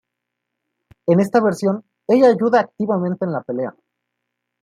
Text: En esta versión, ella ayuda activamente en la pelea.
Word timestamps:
En 1.05 1.19
esta 1.19 1.39
versión, 1.43 1.85
ella 2.07 2.29
ayuda 2.29 2.59
activamente 2.61 3.23
en 3.23 3.33
la 3.33 3.43
pelea. 3.43 3.75